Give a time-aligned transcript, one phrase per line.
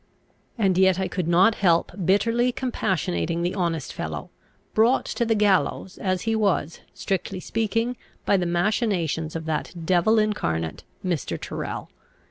[0.57, 4.31] And yet I could not help bitterly compassionating the honest fellow,
[4.73, 10.17] brought to the gallows, as he was, strictly speaking, by the machinations of that devil
[10.17, 11.39] incarnate, Mr.
[11.39, 11.91] Tyrrel.